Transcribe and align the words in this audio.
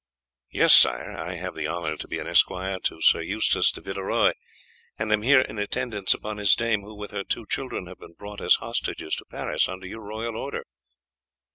"Yes, 0.49 0.73
sire, 0.73 1.15
I 1.15 1.35
have 1.35 1.53
the 1.53 1.67
honour 1.67 1.95
to 1.97 2.07
be 2.07 2.17
an 2.17 2.25
esquire 2.25 2.79
to 2.85 3.03
Sir 3.03 3.21
Eustace 3.21 3.71
de 3.71 3.81
Villeroy, 3.81 4.31
and 4.97 5.13
am 5.13 5.21
here 5.21 5.41
in 5.41 5.59
attendance 5.59 6.15
upon 6.15 6.37
his 6.37 6.55
dame, 6.55 6.81
who, 6.81 6.95
with 6.95 7.11
her 7.11 7.23
two 7.23 7.45
children, 7.45 7.85
have 7.85 7.99
been 7.99 8.15
brought 8.17 8.41
as 8.41 8.55
hostages 8.55 9.15
to 9.17 9.25
Paris 9.25 9.69
under 9.69 9.85
your 9.85 10.01
royal 10.01 10.35
order." 10.35 10.65